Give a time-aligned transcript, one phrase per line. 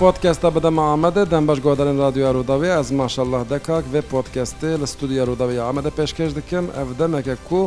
[0.00, 5.22] پۆتکەستە بدەمە ئامەدە دەم بەش گۆدەرن رادیویا ڕووداوێ ئەز ماشەله دەکاک وێ پۆتکەستێ لە ستودیا
[5.28, 7.60] ڕووداوی ئامەدە پێشکەش دکەم ئەف دەمێکە کو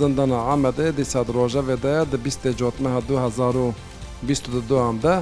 [0.00, 5.16] زندana ئامەدە دیساد ڕۆژە وێدەیە دە بیستێ جۆتمەها 2022دا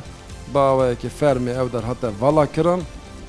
[0.55, 2.81] باوەیەکی فەرمی ئەو دەرهەتە ڤڵا کرن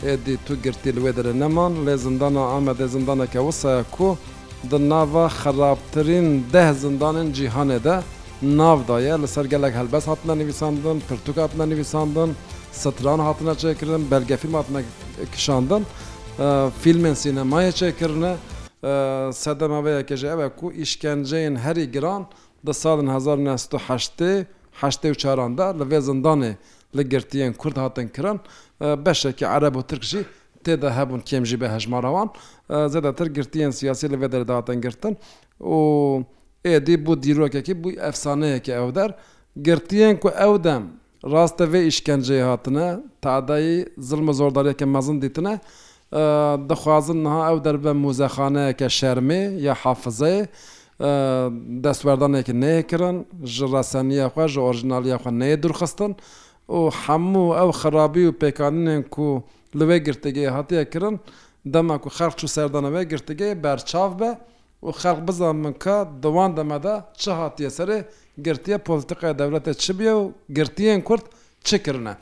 [0.05, 4.09] ئێدی تو گرتی لێ دەرە نەمان لێ زندana ئامەدە زندانەکە وسە کو
[4.71, 7.95] د ناوە خراپترین ده زندانن جیهانێدا
[8.61, 12.37] ناودایە لە سەرگەلێک هەلبەس هاتنە نویساندن پرتوک هاتنە نویساندن و
[12.83, 14.81] ستران هاتنە چێکردن بەرگەفیلم هاتنە
[15.35, 15.83] کشاندن
[16.81, 18.33] فیلمên سینەمایە çêkirine
[19.33, 22.27] sedemaveye kêje ev ku îşkenceyên herî giran
[22.67, 24.45] di salin 1970
[24.81, 26.53] heştê û çaran de li vê zindanê
[26.97, 28.39] li girtiyên Kurd hatin kiran
[28.81, 30.25] beşekî ereb û Tirk jî
[30.65, 32.29] têde hebûn kêm jî be hejmarawan
[32.69, 35.17] zêdetir girtiyên siyasî li vê derdê hatin girtin
[35.61, 35.73] û
[36.65, 39.11] êdî bû dîrokekî bû efsaneyekî ew der
[39.63, 40.83] girtiyên ku ew dem
[41.29, 45.59] ڕاستە vê îşkenceyê hatine tadayî zilme zordariyeke mezin dîtine
[46.69, 50.47] dixwazin niha ew derbe muzexaneyeke şermê ya hafizeyê
[51.83, 56.15] destwerdanekê nêkirin ji reseniya xwe ji orijinaliya xwe neyê durxistin
[56.69, 59.43] û hemû ew xirabî û pêkanînên ku
[59.77, 61.19] li wê girtigê hatiye kirin
[61.65, 64.37] dema ku xerç û serdana wê girtigê berçav be,
[64.83, 67.97] و xelq bizanin ka di wan deme de çi hatiye serê
[68.45, 71.21] girtiye politiqaya devlete çi biye û girtiyên Kurd
[71.63, 72.15] çi kirine.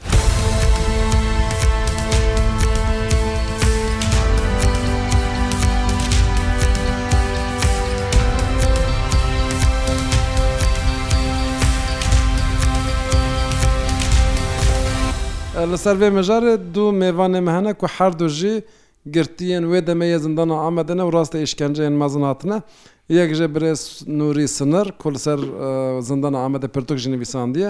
[15.71, 18.63] li ser vê mejarê du mêvanê me hene ku her du jî
[19.15, 22.57] گرتیان وێ دەمەیە زندان ئامەدەنە و ڕاستە ئیشکەنجیان مەزناتە
[23.19, 23.81] یەکژە برێز
[24.19, 25.39] نوری سنەر کولسەر
[26.09, 27.69] زندان ئامەدە پرتوک ژ نویساندیە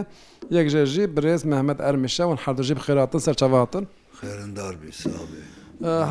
[0.58, 3.84] یەکژە ژی برێز مەحمەد ئەرمیشەون هەردژی بخێراتن سەرچەواتن
[4.18, 4.74] خێرندار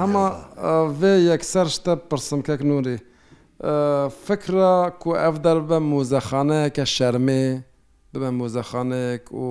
[0.00, 0.24] هەمە
[1.00, 2.96] وێ یەکسەر شتە پرسمکەک نوری
[4.26, 7.44] فکرە کو ئەف دەربە موزەخانەیەکە شەرمێ
[8.12, 9.46] ببە موزەخانێک و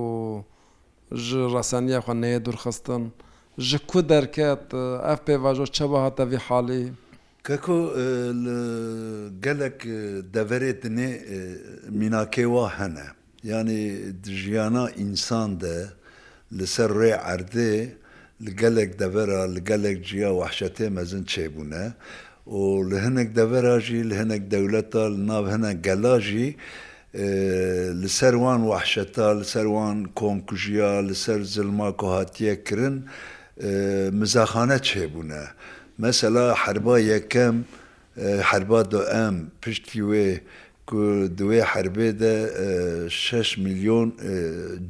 [1.54, 3.04] ڕەسەنیە خوێنەیە دوورخستن.
[3.58, 4.78] ji ku derket e,
[5.12, 6.88] ev pêvajo çeba hatevî halê
[7.44, 7.98] Keko e,
[9.44, 9.90] gelek e,
[10.36, 11.12] deverê dinê
[12.00, 13.06] mînakê wa hene
[13.44, 15.86] yani jiyana insan de
[16.58, 17.90] li ser rê erdê
[18.46, 21.92] li gelek devera li gelek ciya wehşetê mezin çêbûne
[22.48, 26.56] û li hinek devera jî li hinek dewleta li nav hinek gela jî
[28.04, 33.06] li ser wan wehşeta li ser wan komkujiya li ser zilma ku hatiye kirin
[34.22, 35.44] مزاخانە چێبوونە
[36.04, 37.56] مەسەلا حربا یەکەم
[38.50, 40.30] حربا دو ئەم پشتی وێ
[41.40, 42.36] دوێ حربێ دە
[43.10, 44.08] 6 میلیۆن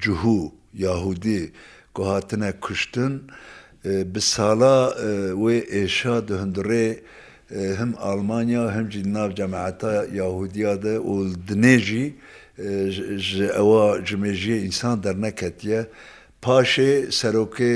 [0.03, 0.51] جوهوو
[0.85, 1.43] یاهودی
[1.93, 3.13] کو هاتنە کوشتن
[4.13, 4.77] bi sala
[5.43, 6.99] wê êşa di hundirê
[7.79, 12.15] him Almanya him jî nav cemaeta Yahudiya de û dinê jî
[13.19, 15.87] ji ewa ji mêjiye însan derneketiye
[16.43, 17.73] پاشێ سەرۆکێ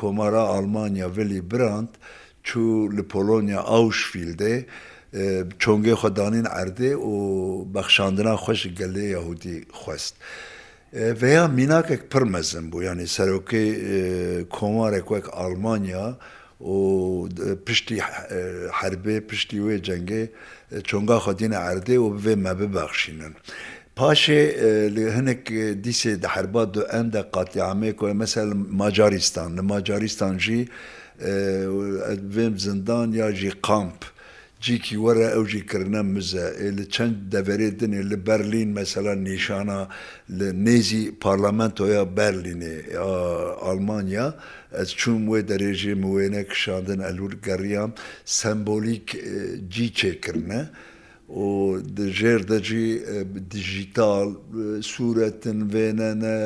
[0.00, 1.92] کۆمارە ئالمانیا ولی براند
[2.46, 4.54] چوو لە پۆلۆنیا ئاوشفیلدێ
[5.62, 7.14] چۆنگێ خۆدانین ئەردێ و
[7.74, 10.14] بەخشاندنا خۆش گەلێ یاهودی خوست.
[10.92, 13.64] Veya minakek pir mezin bû yani serokê
[14.56, 16.04] komarek wek Almanya
[16.74, 16.76] û
[17.66, 17.98] piştî
[18.80, 20.22] herbê piştî wê cengê
[20.88, 23.32] çonga xwedîne erdê û bivê me bibexşînin.
[24.00, 24.42] پاشێ
[25.16, 25.44] هەنێک
[25.84, 28.48] دیسێ دە حربات دو ئەندە قاتیعامەیە کۆە مەسەل
[28.80, 30.60] ماجاریستان لە ماجاریستان ژی
[32.34, 34.00] بێم زندان یا ژی قامپ.
[34.64, 36.46] جیکی وەرە ئەو ژیکردە مزە
[36.76, 39.80] لە چەند دەبەرێت دنێ لە بەرلین مەسەلا نیشانە
[40.38, 42.76] لە نێزی پارلەمەنتۆە بەرلینێ
[43.64, 44.28] ئەلمانیا
[44.76, 47.90] ئەس چوم وێ دەرێژێ موێنە کشاندن ئەلور گەڕیام
[48.38, 49.06] سمبۆلیک
[49.74, 50.62] جیچێکردە.
[52.18, 52.86] ژێر دەجی
[53.54, 54.28] دیژیتال
[54.90, 56.36] سوورەتن وێنەنە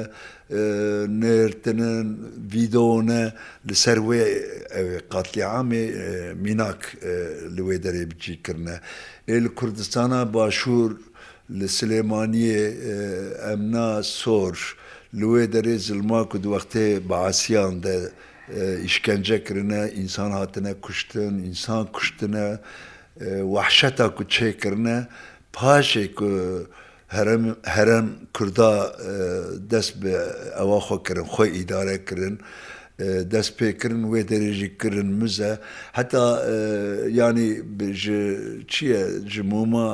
[1.20, 2.06] نێرتنن
[2.52, 3.22] ڤیدۆنە
[3.68, 4.22] لەسەر وێ
[4.74, 5.84] ئەوێ قاتلیعاامێ
[6.44, 6.82] میناک
[7.56, 8.76] لێ دەرێ بچیکردە
[9.30, 10.90] ئێل کوردستانە باشوور
[11.58, 12.62] لە سلێمانیە
[13.44, 13.90] ئەمنا
[14.20, 14.62] سۆرش
[15.20, 17.96] لێ دەرێ زلماک و دووەختێ بەعسییان دە
[18.84, 22.46] ئیشکەنجەکردە ئینسان هاتنە کوشتن ئینسان کوشتنە
[23.54, 24.96] وحشەتا کو چێکردە
[25.56, 26.16] پاشێک
[27.76, 28.06] هەرم
[28.36, 28.72] کووردا
[29.72, 30.14] دەست بە
[30.58, 32.34] ئەوە خۆکردن خۆی ئیدارەکردن
[33.34, 35.52] دەست پێکردن وێ دەرێژیکردن مزە
[35.98, 36.24] هەتا
[37.18, 37.50] ینی
[38.72, 39.02] چییە
[39.32, 39.86] ژمۆمە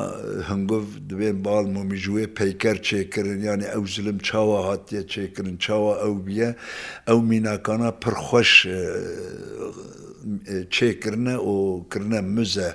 [0.51, 6.51] هەنگۆف دوێن باڵ مۆمیژوێ پەیکەر چێکردن ینی ئەو زلم چاوە هاتیە چێکردن چاوە ئەو بیە
[7.09, 8.53] ئەو میناکانە پرخۆش
[10.75, 11.55] چێکردە و
[11.93, 12.71] کردە مزە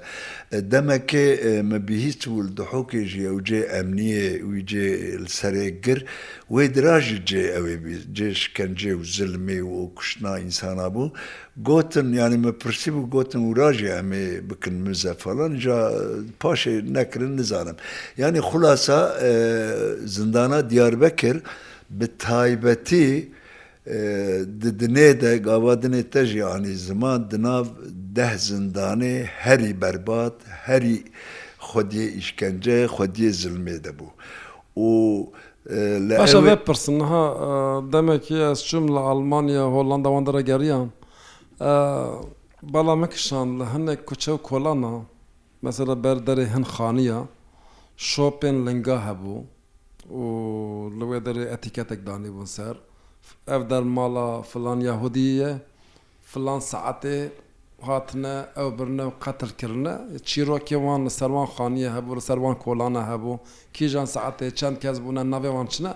[0.62, 4.86] demekê me bihîst û li dihokê jî ew cê emniyê wî cê
[5.24, 6.00] li serê gir
[6.54, 7.78] wê dira jî cê ew ê
[8.18, 11.04] cê şikencê û zilmê û o kuşna insana bû
[11.68, 15.80] gotin yanî me pirsî û gotin û ra jî em ê bikin mize falan ja
[16.42, 17.76] paşê nekirin nizanim
[18.18, 19.00] yani xulasa
[20.06, 21.38] zindana diyarbekir
[21.90, 23.30] bi taybetî
[23.88, 27.66] dinê de gava dinê te jî anî ziman di nav
[28.16, 30.34] deh zindanê herî berbat
[30.66, 30.98] herî
[31.68, 34.08] xwediyê îşkence xwediyê zilmê de bû
[34.78, 34.90] û
[36.18, 37.24] Paşa vê pirsin ha
[37.94, 40.92] demekî ez çûm li Almanya Hollanda wan dere geriyan
[42.74, 45.02] Bala me kişan li hinek kuçew kolana
[45.62, 47.26] mesela berderê hin xaniya
[47.98, 49.36] şopên linga hebû
[50.14, 50.20] û
[51.00, 52.76] li wê derê etîketek danî bûn ser.
[53.48, 55.58] ev dermala filan Yahudiye
[56.22, 57.30] filan saetê
[57.82, 63.38] hatine ew birne qetilkirine çîrokê wan li servan xaniye hebû li servan kolana hebû
[63.74, 65.94] kîjan saetê çend kes bûne navê wan çine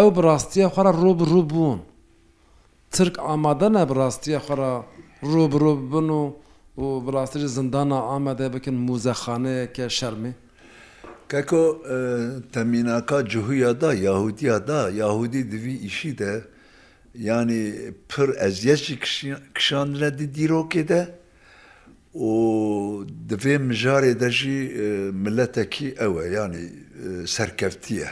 [0.00, 1.78] ew bi rastiye xwara rû bi rû bûn
[2.90, 4.82] Tirk amade ne bi rastiye xwara
[5.22, 6.30] rû bi rû bin û
[6.78, 10.32] û bi rastî ji zindana Amedê bikin mûzexaneyeke şermê
[11.34, 11.82] Keko
[12.52, 16.44] teminaka cihuya da Yahudiya da Yahudi divî işî de
[17.14, 17.74] yani
[18.08, 18.98] pir eziyetçi
[19.54, 21.02] kişanre di dîrokê de
[22.14, 22.30] û
[23.30, 24.58] divê mijarê de jî
[25.24, 26.62] milletekî ew e yani
[27.26, 28.08] serkevtiye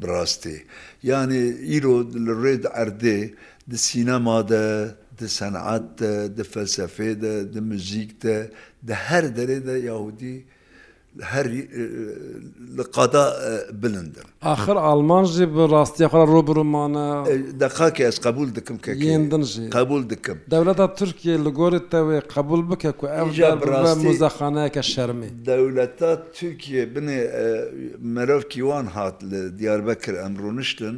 [0.00, 0.56] birastê.
[1.02, 1.40] Yani
[1.76, 1.94] îro
[2.26, 3.34] li rê di erdê
[3.70, 4.88] di sînema de,
[5.18, 8.50] di senaat de, di felsefê de, di müzik de,
[8.86, 10.44] di her derê de Yahudî,
[11.20, 11.46] هەر
[12.76, 13.24] لە قادا
[13.82, 17.06] بلندن آخر ئالمان ژێ بە ڕاستیخرا ڕۆبرمانە
[17.62, 24.82] دەقاکە ئەس قبول دکم کەێندنژی قبول دکم دەولەتە تورکیە لە گۆرتەوەێ قبول بکە و ئەمزەخانەیەکە
[24.92, 27.18] شەرمی دەولەتە تورکیە بنێ
[28.14, 30.96] مرۆڤکی وان هات لە دیارربەکر ئەمڕۆنشتن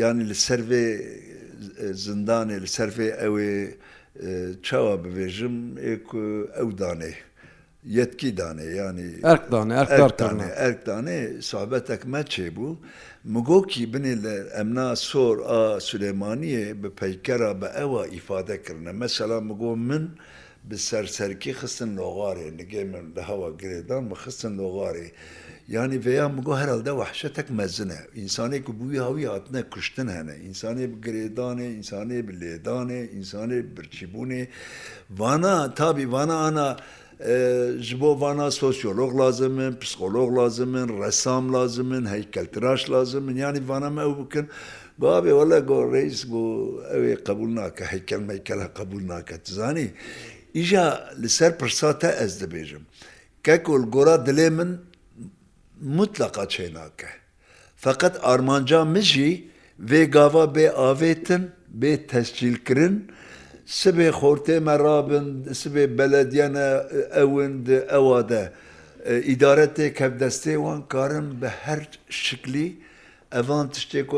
[0.00, 0.86] یانی لە سەرێ
[2.06, 3.54] زندانێ لە سەرێ ئەوێ
[4.66, 5.56] چاوە ببێژم
[6.56, 7.25] ئەو دانەیە
[7.86, 12.76] yetki dane yani erk dane erk dane erk dane sohbetek me çêbû
[13.24, 19.40] min gokî binê li emna sor a Süleymaniyê bi peykera bi ewa îfade kirine mesela
[19.40, 20.10] min got min
[20.64, 25.08] bi serserkî xistin logarê nigê min li hewa girêdan min xistin logarê
[25.68, 30.32] yani veya min got herhalde vehşetek mezin e insanê ku bu hawî hatine kuştin hene
[30.32, 34.46] insanê bi girêdanê insanê bi lêdanê insanê birçîbûnê
[35.10, 36.76] vana tabî vana ana
[37.80, 43.36] ji bo vana sosyolog lazim min, psikolog lazim min, resam lazim min, heykeltiraş lazim min
[43.36, 44.48] yanî vana me ew bikin
[45.00, 49.90] babê wele got reis got ew ê qebul nake heykel meykel he qebul nake zanî
[50.54, 52.80] îja li ser pirsa te ez dibêjim
[53.44, 54.78] kekol gora dilê min
[55.80, 57.08] mutlaqa çê nake
[57.76, 59.48] feqet armanca min jî
[59.80, 63.08] vê gava bê avêtin bê tescîlkirin
[63.82, 65.26] سبێ خۆرتێمە رابن
[65.62, 66.68] سبێ بەلەدیانە
[67.16, 68.44] ئەوند ئەوادە
[69.28, 71.80] ئیدارەتێک کەپ دەستێوان کارن بە هەر
[72.24, 72.68] شکلی
[73.34, 74.08] ئەوان تشتێک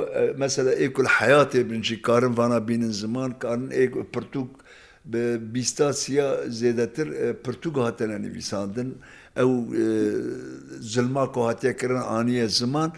[0.43, 3.64] مەسەلە ئێکل حیاتێ بنجی کارن وانا بینن زمان کارن
[4.14, 4.49] پرتوک
[5.52, 6.26] بیستاسیە
[6.59, 7.09] زێدەتر
[7.45, 8.88] پرتوگ هاتەنە نویساندن
[9.38, 9.50] ئەو
[10.93, 12.90] زلما کۆهاتەکردن ئانیە زمان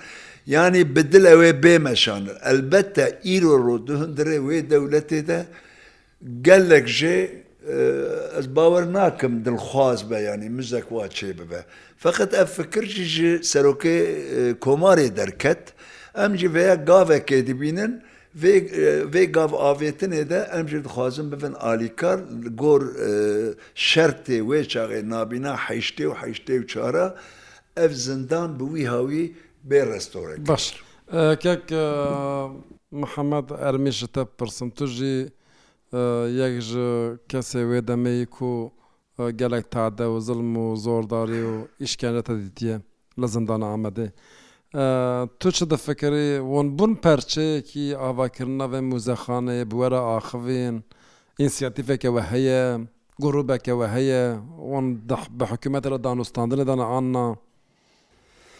[0.54, 5.40] ینی بدل ئەوێ بێمەشانر ئەلبەتە ئیرۆ ڕۆ دوهندرێ وێ دەولەتێدا،
[6.42, 7.30] gelek jê
[8.38, 11.64] ez bawer nakim dilxwaz be yanî mizek wa çê bibe.
[11.98, 13.98] Feqet ev fikir jî ji serokê
[14.54, 15.58] komarê derket,
[16.14, 18.02] em jî veya gavekê dibînin,
[19.12, 22.18] vê gav avêtinê de em jî dixwazin bibin alîkar
[22.58, 22.82] gor
[23.74, 27.16] şertê wê çaxê nabîna heştê û heştê û çara
[27.76, 29.32] ev zindan bi wî hawî
[29.70, 30.48] bê restorek.
[30.48, 30.74] Baş.
[31.40, 31.62] Kek
[32.90, 35.30] Muhemed Ermî ji te pirsim tu jî
[35.92, 36.56] یەک
[37.30, 38.22] کەسێ وێ دەمەی
[39.18, 41.54] و gelek tade û zilm û zordarî û
[41.84, 42.76] îşkene te dîtiye
[43.20, 44.08] li zindana Amedê.
[45.40, 50.76] Tu çi difikirî hûn bûn perçeyekî avakirina ve muzexaneyê bi were axivên
[51.44, 52.64] însiyatîfeke we heye,
[53.22, 54.24] gurûbeke we heye,
[54.70, 54.86] hûn
[55.40, 57.36] bi hikûmet re danûstandinê dana anna.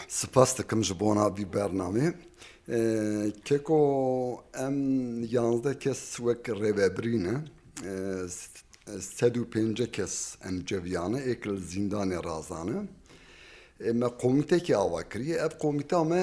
[0.09, 2.07] Spas dikim ji bona bî bernamê.
[3.45, 3.79] Keko
[4.59, 4.77] em
[5.25, 7.35] yanzde kes wek rêvebrîne
[9.00, 12.81] sed û pênce kes em ceviyane ekil zindanê razane.
[13.93, 16.23] me komitekî ava kiriye ev komîta me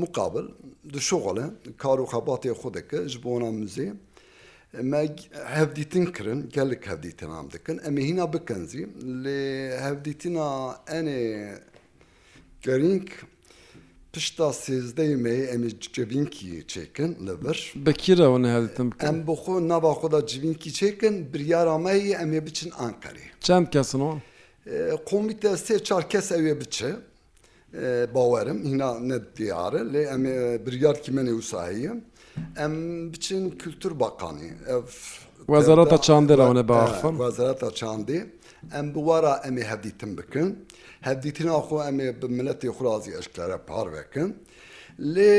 [0.00, 0.46] muqabil
[0.94, 1.44] di şoxle
[1.78, 3.92] karo xebatê xwe dike ji bona müzê
[4.82, 5.16] me
[5.54, 8.82] hevdîtin kirin gelek hevdîtin am dikin em ê hîna bikin zî
[9.24, 9.42] lê
[9.84, 11.54] hevdîtina enê
[12.62, 13.08] gerîng
[14.12, 19.32] pişta sêzdeyê me em ê cebînkî çêkin li bir Bi kîra hûn heditin Em bi
[19.40, 23.24] xwe nava xwe da civînkî çêkin biryara me yê em ê biçin Ankarê.
[23.40, 24.14] Çend kesin o?
[25.10, 26.90] Komîte sê çar kes ew ê biçe
[28.14, 31.92] bawerim hîna ne diyare lê em ê biryar kimenê wsahiye
[32.58, 32.72] em
[33.12, 34.82] biçin Kültür Bakanî ev
[35.46, 38.26] Wezarata çandê ra hûn e baxfan Wezarata çandê.
[38.74, 40.48] ئەم بوارە ئەمێ هەبدیتن بکن
[41.08, 44.30] هەبدیتن ناخۆ ئەمێ بملەتی خورازی ئەشکارە پارێکن
[45.14, 45.34] لێ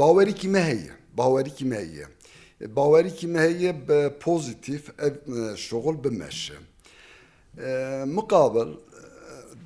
[0.00, 2.06] باوەریکی مەهەیە باوەریکی مەیە
[2.76, 4.84] باوەریکی مەهەیە بە پۆزیتیف
[5.66, 6.58] شغل بمەشە
[8.16, 8.70] مقابل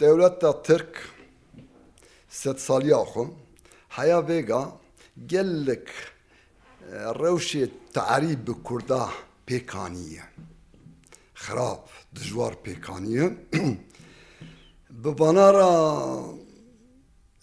[0.01, 0.93] دەولەتە ترک
[2.41, 3.25] سە ساڵیاخۆ
[3.97, 4.63] حیا بێگا
[5.33, 5.89] gellik
[7.23, 9.03] rewşê tarî bi Kurda
[9.47, 10.23] pêkaniye.
[11.45, 11.81] خراپ
[12.17, 13.27] دژوار پێکانیە
[15.03, 15.73] ببانارە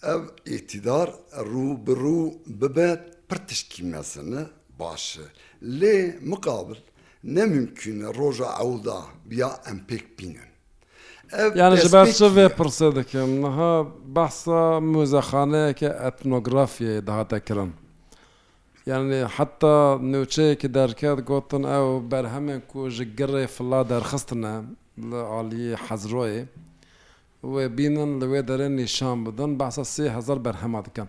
[0.06, 1.08] ئەو ئیتیدار
[1.50, 4.42] ڕوو بڕوو ببێت پرتشکی مەسنە
[4.80, 5.26] باشە
[5.80, 5.96] لێ
[6.30, 6.78] مقابل
[7.36, 9.00] نەممکینە ڕۆژە ئەودا
[9.30, 10.48] بیا ئەم پێک بینن
[11.62, 13.74] یانژبارێ پرسە دەکەم نەها
[14.16, 14.60] بەسە
[14.92, 17.70] مۆزەخانەیەکە ئەتنۆگرافیە داهاتەکردن
[18.90, 19.76] یانێ حتا
[20.12, 24.54] نوچەیەکی دەرکات گوتن ئەو بەرهەمێک و ژگەڕێ فلا دەرخستنە
[25.10, 26.36] لە عالی حەزرۆی
[27.52, 31.08] وێ بینن لەوێ دەرێن نیشان بدن بەسە سهزار بەرهەما دکەن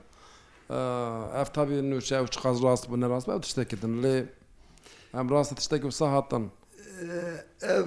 [1.38, 4.15] ئەف تابی نوچە و قاز ڕاست بوون ڕاست بە تشتێکدن لێ
[5.15, 6.46] ئەم ڕاستە تشتێک و سە هاتن
[7.75, 7.79] ev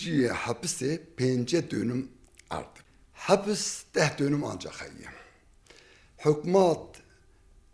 [0.00, 2.02] ciye hapiste pence dönüm
[2.50, 2.78] ardı.
[3.26, 5.10] Hapis deh dönüm ancak hayye.
[6.24, 6.93] Hükmat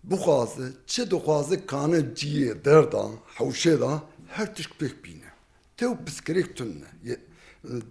[0.04, 3.06] bixwaze çi dixwaze kane ciyê derda
[3.38, 5.30] hewşê da her tişk pêk bîne.
[5.76, 6.84] Tew piskirêk tunne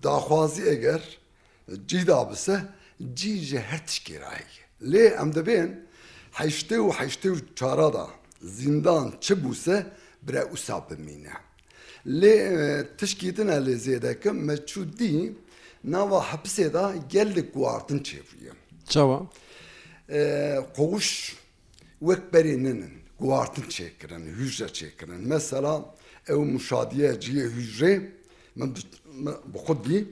[0.04, 1.20] daxwazî eger
[1.88, 2.62] cî da bise
[3.16, 4.92] cî ji her tişkê ra heye.
[4.94, 5.70] Lê em dibên
[6.34, 8.08] heştê û heştê û çara da
[8.42, 9.86] zindan çi bûse
[10.22, 11.34] bire wisa bimîne.
[12.08, 12.42] Lê
[12.98, 15.34] tişkîtin elê zêdekim me çû dî
[15.84, 18.56] nava hepsê da gelek guartin çêviyim.
[18.88, 19.22] Çawa?
[20.76, 21.39] Qoğuş
[22.02, 22.84] وەک berêninin
[23.20, 25.86] guartin çêkirin hüjre çêkirin mesela
[26.28, 28.02] ew müşadiye ciye hüjrê
[28.56, 28.74] min
[29.54, 30.06] bi xudî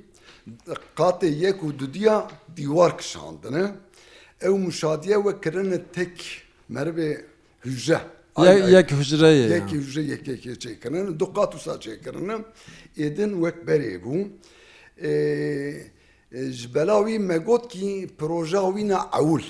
[0.98, 2.28] qatê yek û dudiya
[2.58, 3.72] dîwar kişandine
[4.42, 6.42] ew müşadiye ve kirine tek
[6.72, 7.22] merivê
[7.66, 8.02] hüjre
[8.46, 12.42] yek hücreyê yek hücre yek yek çêkirin du qat sa çêkirinin
[12.98, 14.28] êdin wek berê bû
[16.52, 19.44] ji bela wî me got ki proja wî ne ewil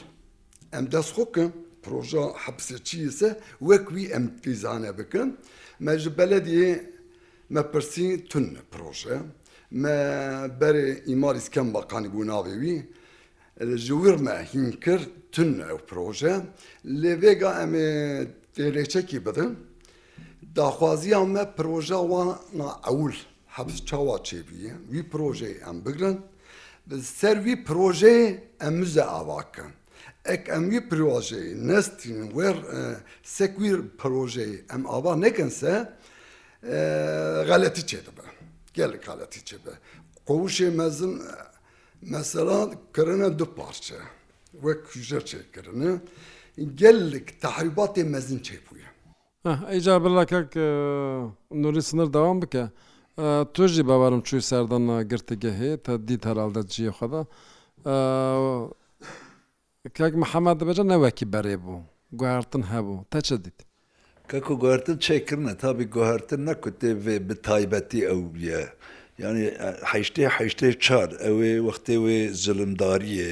[0.74, 1.51] em dest xkim
[1.84, 3.30] پرۆژە حەبسە چیسە
[3.70, 5.30] وەکوی ئەم پیزانە بکەم
[5.86, 6.70] مەژ بەلەدیێ
[7.54, 9.18] مەپرسی تون پرۆژە
[9.82, 9.96] مە
[10.60, 12.78] بەرێ ئیماریس کەم بەقانی بوو ناوێوی
[13.86, 16.34] ژورمە هین کرد تون ئەو پرۆژە
[17.02, 17.88] لێبێگا ئەمێ
[18.56, 19.52] تێرێچەکی بدەم
[20.56, 22.30] داخوازیان me proje wan
[22.60, 23.16] na ewil
[23.56, 26.16] hebs çawa çêbiye wî projeyê em bigrin
[26.90, 28.24] bi ser wî projeyê
[28.68, 29.72] em mize avakin.
[30.25, 32.82] Ek em wî projeyê nestînin wer e,
[33.24, 35.94] sekwîr projeyê em ava nekin se
[36.63, 36.70] e,
[37.48, 38.25] galetî çêdibe.
[38.74, 39.70] Gelek galetî çebe.
[40.27, 41.22] Quşê mezin e,
[42.01, 43.96] mesela kirine du parçe
[44.51, 45.98] wek kujer çêkirine
[46.75, 48.88] gelek tehribatê mezin çêbûye.
[49.70, 50.56] Eyca bilakek
[51.51, 52.68] nurî sınır devam bike.
[53.54, 57.25] Tu jî bavarm çû serdana girtigehê te dît herhalde ciyê xeda.
[59.96, 61.79] کاک محەممەد بەجە نەوەکی بەرێ بوو
[62.20, 63.60] گوهارتن هەبوو تا چ دیت
[64.29, 68.62] کەک و گوهارتن چێکردە تابی گوهارتن نەکوتێ بێ بتایبەتی ئەو بیە
[69.24, 69.46] یعنی
[69.91, 73.32] حیشتێ حیشتێ چار ئەوێ وەختێ وێ زلمداریە.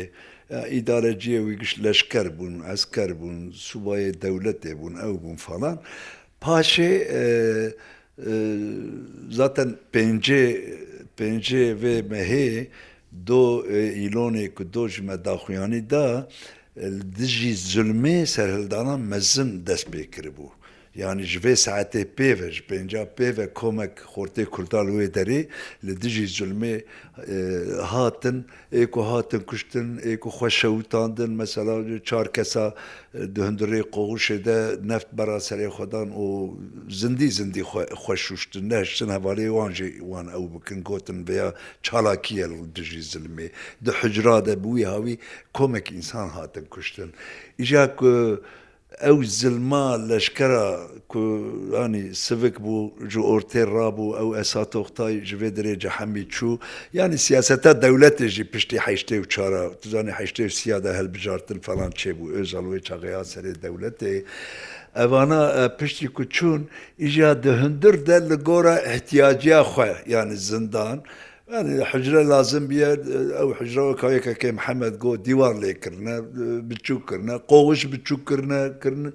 [0.75, 5.77] ئیدارەجیە وی گشت لەشکەر بوون ئەسکەر بوون سوبایە دەولەتێ بوون ئەو بوون فەڵان
[6.43, 6.91] پاشێ
[9.37, 10.45] زاتەن پێنجێ
[11.17, 12.59] پێنجێ وێ مەهەیە
[13.27, 13.41] دۆ
[13.97, 16.07] ئیلۆنێک و دۆژی مەداخویانی دا
[17.17, 20.51] دژی زلمێ سەرهلدانان مەزم دەست پێ کردبوو.
[21.01, 25.47] یانی ji vê saetê pêve ji pênca pêve komek xortê Kurdal wê derê
[25.83, 26.75] li dijî zulmê
[27.83, 31.73] hatin ê ku hatin kuştin ê ku xwe şewtandin mesela
[32.03, 32.73] çar kesa
[33.35, 34.57] di hundirê qoğuşê de
[34.89, 36.25] neft bera serê xwedan û
[36.89, 37.63] zindî zindî
[38.03, 43.47] xweşuştin neştin hevalê wan jî wan ew bikin gotin veya çalakiye dijî zilmê
[43.85, 45.17] di hicra de bi wî hawî
[45.53, 47.09] komek însan hatin kuştin.
[47.59, 48.11] İja ku
[49.03, 50.67] ئەو زلما لەشکرە
[51.11, 56.59] کوانی سڤک بوو ji ئۆرتێر رابوو ئەو ئەسا تۆختای ji vê dirêce hemî çû
[56.93, 62.25] yani siyaseta dewletê jî piştî heştê û çara tuzanî heştê siya de helbijartin falan çêbû
[62.41, 64.23] özalê çaxeya serê dewletê
[64.95, 65.43] evana
[65.79, 66.61] piştî ku çûn
[66.99, 70.99] îja di hundir de li gora ihtiyaciya xwe yani zindan.
[71.91, 72.89] حجرە لازم بیە
[73.37, 76.15] ئەو حجرەوە کاەکە کە محەممەد گۆ دیوار لێکردە
[76.69, 79.05] بچووکردە قۆوش بچووکردەکردن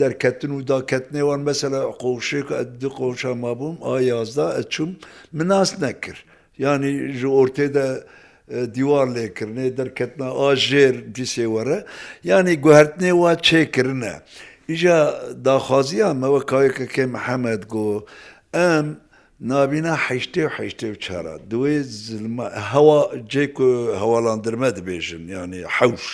[0.00, 2.48] دەرکەتن و داکەتنێوان مەسەلا قۆشێک
[2.80, 4.90] دی قۆشە مابووم ئا یازدا ئەچوم
[5.36, 6.20] مناس نەکرد
[6.64, 7.88] ینی ji ئۆرتێدا
[8.76, 11.78] دیوار لێکردێ دەرکەتنا ئاژێر دیسێوەرە
[12.30, 14.14] ینی گوهرتنێ وا چێکردە.
[14.70, 14.98] ئیژە
[15.46, 17.86] داخوازیان مەوە کاەکە کێ محەممەد گۆ
[18.56, 18.88] ئەم
[19.50, 21.76] نابینا حیشتێ و حیشتێ و چارە دوێ
[22.72, 23.00] هەوا
[23.32, 23.70] جێک و
[24.02, 26.06] هەواڵاندرمە دەبێژن ینی حەوش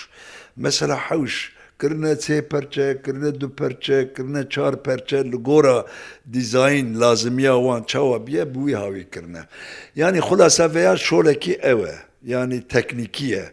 [0.63, 1.35] مەسەلا حەوش
[1.81, 5.79] کردە سێ پەرچە کردە دوو پەرچە کردە چار پەرچە لە گۆرە
[6.35, 9.43] دیزین لازمیاوان چاوە بیە بووی هاویکردە
[10.01, 11.93] ینی خولاسەڤەیە شۆلێکی ئەوە
[12.33, 13.45] ینی تەکنیکیە.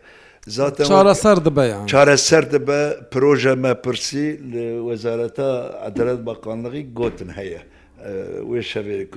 [0.92, 5.50] چارەسەر دەبیان چارەسەر دەبە پرۆژە مەپرسی لە وەزارەتە
[5.88, 7.62] عدرەت بە قانلقی گوتن هەیە.
[8.50, 9.16] وشبك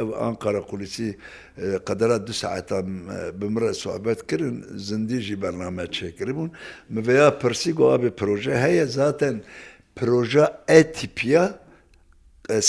[0.00, 1.08] او انقره قوليسي
[1.88, 2.68] قدرات دو ساعات
[3.40, 4.54] بمره صحبت كرن
[4.86, 6.50] زنديجي برنامج شكربون
[6.90, 9.30] مبيا برسي قواب بروجه هي ذاتا
[10.00, 11.44] بروجه اتيبيا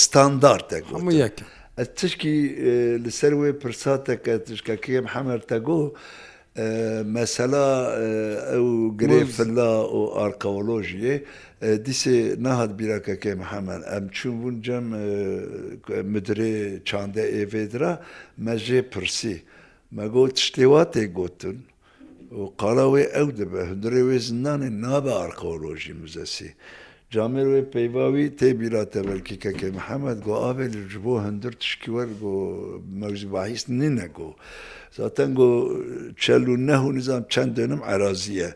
[0.04, 1.34] ستاندارتك هم ياك
[1.98, 2.36] تشكي
[2.98, 5.94] لسروي برساتك تشكي محمد تاقوه
[7.06, 7.92] mesela
[8.56, 11.18] ew girê filla û arkeolojiyê
[11.62, 14.86] disê nehat bîrakeke hemen em çûn bûn cem
[16.14, 17.92] midirê çande evêdira
[18.38, 19.36] me jê pirsî
[19.96, 21.58] me got tiştê wat tê gotin
[22.32, 26.52] û qala wê ew dibe hundirê wê zindanê nabe arkeolojî müzesî
[27.14, 32.34] جامر وێ پەیواوی تێبیرا تەبەرکیکەکە محەممەد گۆ ئاێ لە ji بۆ هەندر تشکیوەەر گۆ
[33.00, 34.30] مەوزی باهیست نینەگۆ
[34.98, 35.50] زاتەن گۆ
[36.24, 38.50] چەل و نەهو نظام چەند دێنم عراازە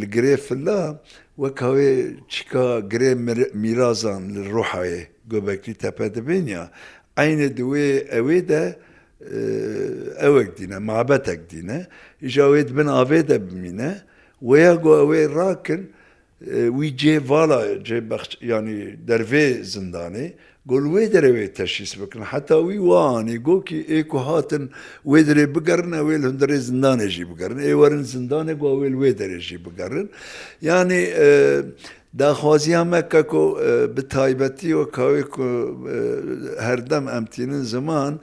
[0.00, 0.80] li girê filla
[1.42, 1.92] wekawê
[2.32, 3.12] çika girê
[3.64, 6.64] mîrazan li rohayê gobeklî tepe dibin ya
[7.22, 7.84] aynê di wê
[8.18, 8.62] evê de
[10.28, 11.80] ewek dîne mabetek dîne
[12.26, 13.92] îja wê dibin avê de bimîne
[14.48, 15.82] wêya got ewê rakin
[16.50, 20.32] wî cê vala cêbex yanî dervê zindanê
[20.66, 24.70] gol wê derê teşhîs bikin heta wî wanî gokî ê ku hatin
[25.06, 29.40] wê derê bigerin ew ê hunderê zindanê jî bigerin êwerin zindanê gu wê wê derê
[29.40, 30.10] jî bigerin
[30.60, 31.02] yanî
[32.18, 33.58] daxwaziya me ke ku
[33.96, 35.44] bi taybetî û kawê ku
[36.60, 38.20] herdem emtînin ziman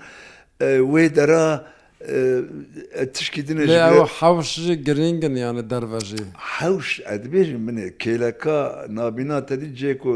[0.61, 1.65] wê dera
[3.15, 3.63] تشکیدنە
[4.19, 4.49] حەوش
[4.87, 6.23] گرنگن یانە دەرڤژی
[6.55, 8.57] حەوش ئەدبێژی منێ کێلەکە
[8.97, 10.13] نابیناتەدی جێک و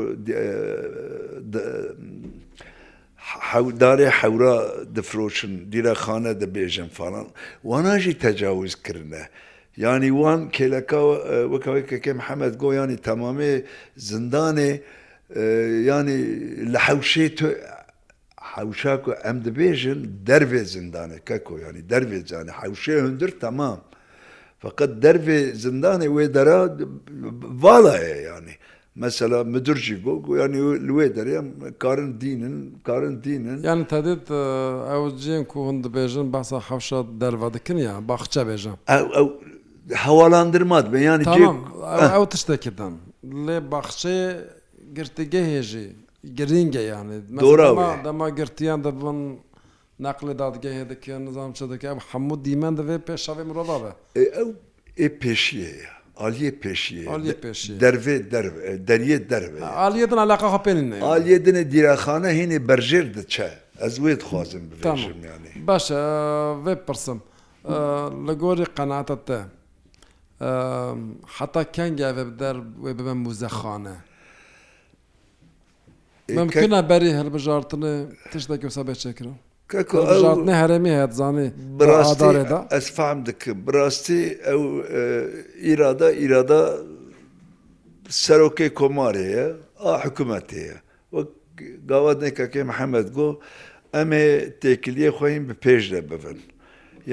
[3.49, 4.57] حەودارێ حەورا
[4.95, 7.27] دفرۆشن دیرەخانە دەبێژن فالان
[7.69, 9.23] واناژی تەجاوزکردە.
[9.83, 10.99] یانی وان کێلەکە
[11.53, 13.53] وەکەوەی کەکە محەممەد گۆ ینی تەمامێ
[14.11, 14.71] زندانێ
[15.89, 16.19] ینی
[16.73, 17.27] لە حەوشێ
[18.57, 23.79] حوشاک و ئەم دەبێژن دەروێ زیندانە کە کۆیانی دەروێ جانە حوشێ هەندر تەمام
[24.63, 26.59] فقط دەروێ زیندانێ وێ دەرا
[27.63, 28.55] باڵایە ینی
[29.01, 31.47] مەسەلا مدرجی بۆ گویانی لێ دەرێم
[31.83, 34.25] کارن دینن کارن دینن یان تادێت
[34.91, 38.73] ئەو جێن کو هەند دەبێژن باسا حوشە دەروا دکنیە باخچە بێژە
[39.17, 39.27] ئەو
[40.05, 41.25] هەواڵاندرمات بە ینی
[42.15, 42.93] ئەو تشتێکدان
[43.45, 44.17] لێ باخچێ
[44.97, 45.89] گرتگە هێژی
[46.37, 47.07] گرینگە یان
[48.05, 49.17] دەما گرتیان دەبن
[50.05, 53.91] نەقلی دادگەهێ دەکەن نظام چ دەکەم هەموو دیمەند دەوێت پێشاوی مرۆڤە
[54.37, 54.49] ئەو
[54.99, 55.91] ئێ پێشیەیە
[56.27, 57.07] Aliye peşiye.
[57.13, 57.79] Aliye peşiye.
[57.83, 58.87] Derve derve.
[58.87, 59.65] Deriye derve.
[59.65, 61.01] Aliye din alaka hapenin ne?
[61.01, 63.51] Aliye din dirakhane hini berjer de çe.
[63.79, 65.67] Ez wê dixwazim bivêjim yani.
[65.67, 65.91] Baş
[66.65, 67.19] vê pirsim.
[68.27, 69.39] Li gorî qenaata te.
[71.37, 73.95] Heta kengevê der wê bibe muzexane.
[76.39, 77.93] ممکنە بەری هەربژارتنە
[78.31, 79.35] تشتێکی سەبێ چێکرن
[79.91, 81.47] کەژاتنە هەرمی هەیەزانێ
[81.79, 84.61] بڕاستدارێدا ئەس فام دکم بڕاستی ئەو
[85.65, 86.61] ئیرادا ئیرادا
[88.23, 89.45] سەرۆکەی کۆمارەیە
[89.83, 90.77] ئا حکوومەتەیە
[91.15, 91.29] وەک
[91.89, 93.27] گاوات نێکەکەی محەممەد گۆ
[93.95, 94.25] ئەمێ
[94.61, 96.37] تێکلیە خۆین بە پێش دە ببن.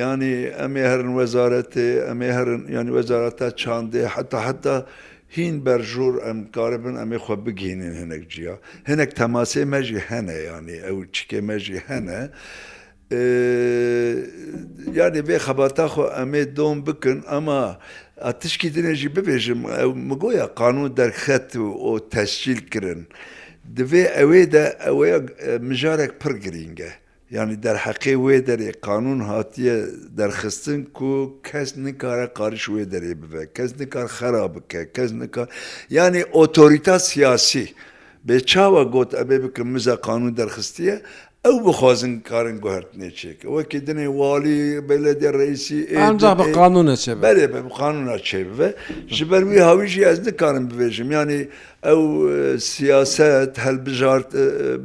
[0.01, 4.77] ینی ئەمێ هەرن وەزارەتێ ئەمێ هەرن ینی وەزارەتە چاندێ حتا حتا
[5.37, 8.55] هین بەرژۆر ئەم کارە بن ئەمێ خۆ بگینین هەنێک جیا
[8.91, 12.21] هەنێک تەماسێ مەژی هەنە ینی ئەو چکێ مەژی هەنە.
[15.01, 17.61] یادی بێ خەباتا خۆ ئەمێ دۆم بکن ئەمە
[18.25, 23.03] ئەتشکی دنێژی ببێژم ئەو مگۆیە قانون دەرخەت و ئۆ تەشیل کردن.
[23.79, 25.15] Divê ew ê de ew ê
[25.69, 26.93] mijarek pir giring e.
[27.39, 29.77] ینی دەرحەقی وێ دەرێ قانون هاتیە
[30.19, 30.81] دەرخستن
[31.13, 31.13] و
[31.49, 35.49] کەس نکارە قاریش وێ دەرێ ببێ کەس نکار خەرا بکە کەس نکار
[35.99, 37.67] ینی ئۆتۆریتا سیاسی
[38.27, 40.97] بێ چاوە گوت ئەبێ بکە مزە قانون دەرخستیە
[41.47, 45.81] ئەو بخوازن کارن گوهرتنێ چێک وەکی دنێ والی بەلە دێ ڕیسی
[46.39, 48.69] بە قانونە چێ بەێ بە قانونە چێ بێ
[49.17, 51.39] ji ber wî hawî jî ez nikarim bibêjim yanî
[51.89, 53.77] ئەو سیاست هەل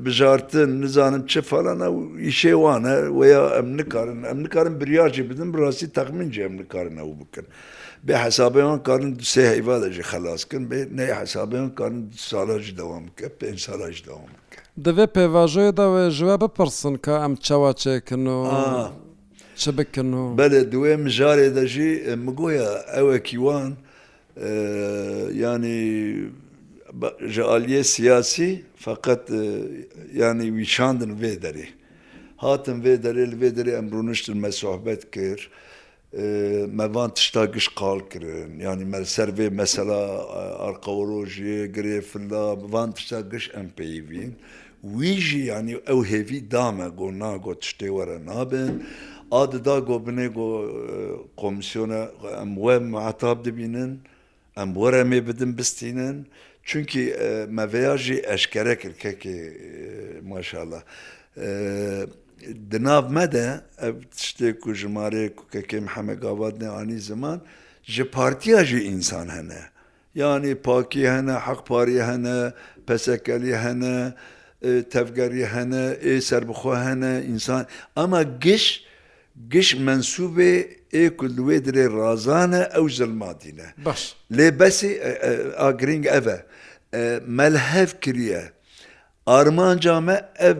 [0.06, 6.42] بژارتن نزانم چه فالان ئەو ئیشێوانە وەیە ئەم نکارن ئەم نکارن بریاجی بدن ڕاستی تەخمینجی
[6.46, 7.46] ئەم نکارن ئەو بکەن.
[8.08, 13.98] بێ حسابەوان کارن دوسێ هەیوادەژی خلاصکن بێ نەی حسابەوان کارن ساڵژ دەوام کە پێ ساڵژ
[14.08, 14.60] داوام بکە.
[14.86, 18.44] دەبێ پێواژۆی داوێ ژوە بپرسن کە ئەم چاواچێکن و
[19.62, 21.92] چ بکن و بەێ دوێم ژارێ دەژی
[22.26, 23.72] مگوۆیە ئەوەکی وان
[25.46, 25.84] ینی
[27.38, 29.30] جعالیه سیاسی fakat
[30.14, 31.66] yani vişandın vê derê
[32.38, 35.50] hatin vê derê li vê derê em rûniştin me sohbet kir
[36.68, 39.96] mevan tişta giş qal kirin yani me ser vê mesela
[40.68, 44.36] arqaorojê girê filla van tişta giş em peyivîn
[44.82, 48.84] wî jî yani ew hêvî dame got na got tiştê were nabin
[49.32, 52.10] adida got binê got komisyona
[52.42, 54.00] em we metab dibînin
[54.58, 56.28] em were mê bidin bistînin
[56.66, 59.54] Çünkü e, meveyajî eşkere kirkekê
[60.28, 60.82] maşallah.
[61.38, 61.48] E,
[62.72, 67.42] Di nav me de ev tiştê ku ji marê kukekê heme gavat ne anî ziman
[67.84, 69.60] ji partiya jî insan hene.
[70.16, 72.54] Yani pakî hene, heqparî hene,
[72.88, 74.14] pesekelî hene,
[74.90, 78.85] tevgerî hene, ê serbixwe hene, insan ama giş,
[79.52, 80.54] گشت منسوبێ
[81.00, 84.02] ئێکلوێ درێ ڕازانە ئەو زلماتینە باش
[84.36, 84.94] لێ بەسی
[85.62, 86.38] ئاگرنگ ئەڤە
[87.38, 88.44] مەلهەف کریە
[89.30, 90.60] ئارمانجامە ئەv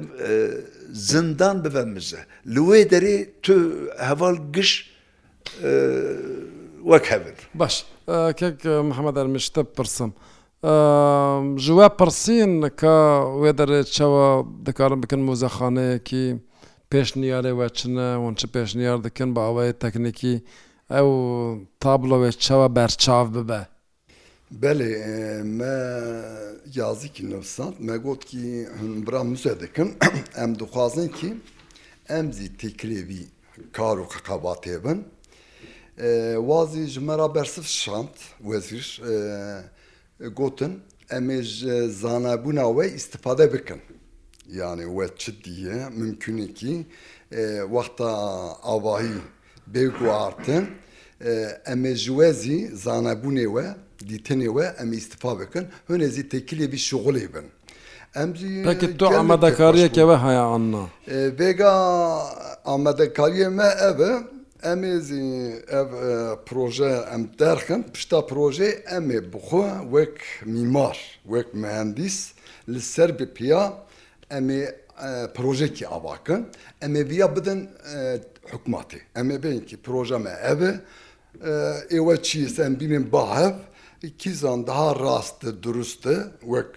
[1.10, 2.22] زندان ببە مزە
[2.54, 3.56] لێ دەرێ تو
[4.10, 4.80] هەواڵ گشت
[6.92, 7.76] وەک هەبن باش
[8.40, 8.58] کێک
[8.90, 10.12] محەممەدار مشتە پرسم.
[11.66, 12.96] ژوە پرسین کە
[13.42, 14.26] وێ دەرێت چەوە
[14.68, 16.28] دەکارم بکەن مۆزەخانەیەکی
[16.92, 20.36] پێشنیارەوە چنە وەنچە پێشنیار دەکەن بە ئەوەی تەکنیکی
[20.96, 21.10] ئەو
[21.84, 23.62] تابلەوێ چاوە بەرچاو ببە
[24.62, 24.92] بەێ
[25.58, 25.76] مە
[26.80, 28.46] یازیکی نووسند مەگوتکی
[28.82, 29.90] هەنبرا موسە دەکەن
[30.38, 31.32] ئەم دخوازن کی
[32.12, 33.24] ئەم زی تێکرێوی
[33.78, 35.00] کار و قەقاباتێ بن
[36.50, 38.16] وازی ji me ra bersif şand
[38.50, 38.86] wezîr
[40.40, 40.74] gotin
[41.18, 43.82] em ê ji zanebûna we îstîfade bikin.
[44.52, 46.86] yani ve çit diye mümkün ki
[47.32, 48.08] e, vakta
[48.64, 49.12] avahi
[49.68, 50.68] bevku artı
[51.66, 53.66] em jwezî zanebûnê ve
[54.02, 57.46] dîtinê ve em îstifa bikin hûn zî tekilê bî şixulê bin.
[58.66, 60.86] Peki tu amadekariyeke ve heye anna.
[61.40, 61.70] Vega
[62.66, 64.10] amadekariye me ev e
[64.64, 65.88] em ê ev
[66.46, 72.34] proje em derxin pişta proje em ê bixwe wek mîmar wek mehendîs
[72.70, 73.85] li ser bi piya
[74.34, 74.64] ئەمێ
[75.36, 76.38] پرۆژێکی ئاواکە
[76.82, 77.62] ئەمێ بیا بدەن
[78.52, 80.72] حکوماتی ئەمێ بینکی پرۆژەمە ئەبێ
[81.94, 83.58] ئێوە چی ئەم بینێن باهەب
[84.22, 86.72] کیزان daha rastı, dürüstü, vek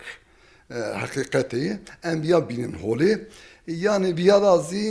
[0.94, 3.28] hakikati enbiya binin holi.
[3.66, 4.82] Yani bir yada zî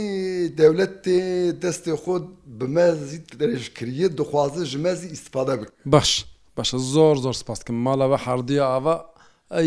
[0.58, 1.18] devletê
[1.62, 5.68] destê xwe bi me zî derêjkiriye dixwaze ji me zî îstifade bik.
[5.84, 6.10] Baş,
[6.56, 9.14] baş zor zor spas dikim mala ve herdiya ava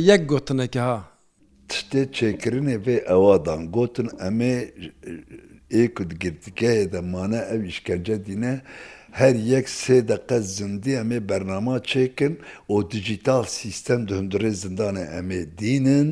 [0.09, 1.10] yek gotineke ha
[1.71, 4.55] tiştê çêkirinê vê ewadan gotin emê
[5.81, 8.61] ê ku girtikeyê de mane ev işkence dîne
[9.11, 12.33] her yek sê deqe zindî em ê bernama çêkin
[12.73, 16.09] û dijital sîstem di hundirê zindanê em ê dînin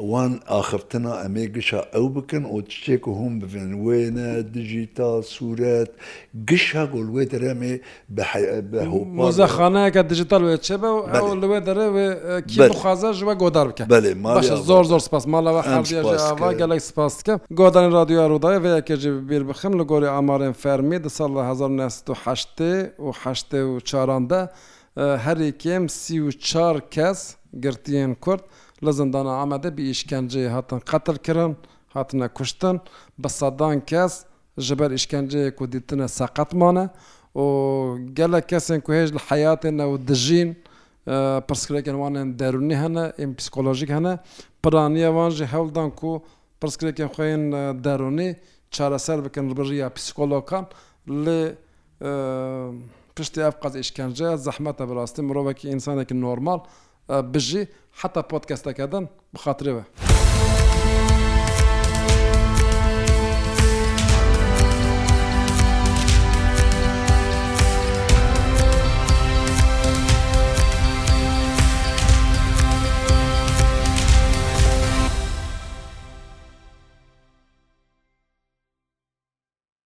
[0.00, 5.90] ئەوان ئاخرتنا ئەمێ گشا ئەو بکەن ئۆ تشتێک و هەم ببن وێنە دژی تا سوورەت
[6.50, 7.72] گشا گۆلوێ دەرەمێ
[9.20, 10.90] مۆزە خانەیەکە دژیتال وێ چێ بە
[11.42, 11.86] لەوێ دەرە
[12.82, 15.82] خازە ژوە گۆدار بکە بەێ زۆر زۆر سپاس ماڵەوە خەڵ
[16.60, 21.42] گەلێک سپاسکە گۆدانی رادیۆ ڕووداە وەیەکێژی بیر بخم لە گۆری ئامارێن فەرمی دە ساڵ لە
[21.50, 23.32] 1970 و ه
[23.70, 24.40] و چاراندە
[25.26, 27.20] هەرێکێم سی و چار کەس
[27.64, 28.44] گرتیان کورد.
[28.84, 31.52] لە زندانە ئامادە بیشکەنجێ هاتن قەتلکردن
[31.96, 32.76] هاتنە کوشتن
[33.22, 34.14] بە سەدان کەس
[34.66, 36.84] ji ber îşkenceyê ku dîtine seqetman e
[37.42, 37.44] û
[38.14, 40.48] gelek kesên ku hêj li heyatê ne û dijîn
[41.48, 44.18] pirskirêkên wan ên derûnî hene ên psikolojik hene
[44.62, 46.22] piraniye wan jî hewldan ku
[46.62, 47.40] pirskirêkên xuyên
[47.84, 48.36] derûnî
[48.70, 50.64] çareser bikin li biriya psikolokan
[51.08, 51.42] li
[53.16, 56.58] piştî ev qaz îşkence zehmet e bi rastî mirovekî însanekî normal
[57.32, 57.62] بژێ
[58.00, 59.84] حتا پۆتکەستەکەدەن بخاترەوە.